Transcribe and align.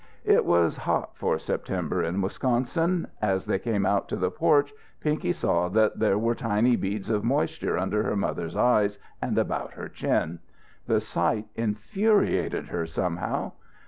It 0.25 0.45
was 0.45 0.77
hot 0.77 1.11
for 1.15 1.37
September, 1.37 2.01
in 2.03 2.21
Wisconsin. 2.21 3.05
As 3.21 3.45
they 3.45 3.59
came 3.59 3.85
out 3.85 4.09
to 4.09 4.15
the 4.15 4.31
porch 4.31 4.73
Pinky 4.99 5.31
saw 5.31 5.69
that 5.69 5.99
there 5.99 6.17
were 6.17 6.33
tiny 6.33 6.75
beads 6.75 7.11
of 7.11 7.23
moisture 7.23 7.77
under 7.77 8.01
her 8.01 8.15
mother's 8.15 8.55
eyes 8.57 8.97
and 9.21 9.37
about 9.37 9.73
her 9.73 9.87
chin. 9.89 10.39
The 10.87 11.01
sight 11.01 11.45
infuriated 11.53 12.69
her 12.69 12.87
somehow. 12.87 13.51